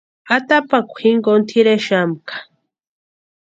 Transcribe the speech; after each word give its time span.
Atapakwa 0.35 0.95
jinkoni 1.03 1.43
tʼirexamka. 1.49 2.33